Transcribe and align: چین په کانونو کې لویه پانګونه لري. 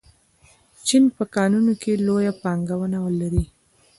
چین 0.87 1.03
په 1.15 1.23
کانونو 1.35 1.73
کې 1.81 2.01
لویه 2.07 2.33
پانګونه 2.43 2.97
لري. 3.19 3.43